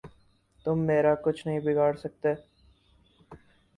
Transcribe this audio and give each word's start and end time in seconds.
تم 0.65 0.79
میرا 0.79 1.13
کچھ 1.23 1.45
نہیں 1.47 1.59
بگاڑ 1.59 1.93
سکتے۔ 1.95 2.33